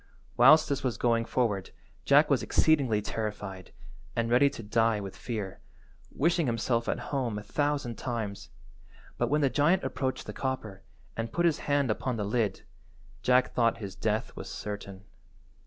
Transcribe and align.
Whilst 0.35 0.67
this 0.67 0.83
was 0.83 0.97
going 0.97 1.25
forward 1.25 1.69
Jack 2.05 2.27
was 2.31 2.41
exceedingly 2.41 3.03
terrified, 3.03 3.71
and 4.15 4.31
ready 4.31 4.49
to 4.49 4.63
die 4.63 4.99
with 4.99 5.15
fear, 5.15 5.59
wishing 6.09 6.47
himself 6.47 6.89
at 6.89 6.97
home 7.13 7.37
a 7.37 7.43
thousand 7.43 7.99
times, 7.99 8.49
but 9.19 9.29
when 9.29 9.41
the 9.41 9.49
giant 9.51 9.83
approached 9.83 10.25
the 10.25 10.33
copper, 10.33 10.81
and 11.15 11.31
put 11.31 11.45
his 11.45 11.59
hand 11.69 11.91
upon 11.91 12.15
the 12.17 12.25
lid, 12.25 12.63
Jack 13.21 13.53
thought 13.53 13.77
his 13.77 13.95
death 13.95 14.35
was 14.35 14.49
certain. 14.49 15.03